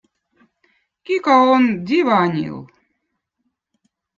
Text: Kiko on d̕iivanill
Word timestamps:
Kiko 1.05 1.33
on 1.53 1.63
d̕iivanill 1.85 2.59